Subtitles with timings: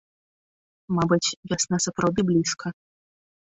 [1.01, 2.67] Мабыць, вясна сапраўды блізка.